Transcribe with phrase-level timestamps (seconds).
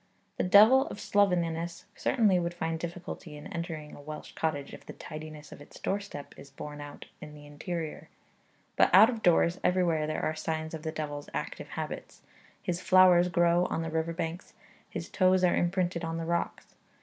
[0.37, 4.93] The devil of slovenliness certainly would find difficulty in entering a Welsh cottage if the
[4.93, 8.09] tidiness of its doorstep is borne out in the interior.
[8.77, 12.23] But out of doors everywhere there are signs of the devil's active habits.
[12.63, 14.53] His flowers grow on the river banks;
[14.89, 16.73] his toes are imprinted on the rocks.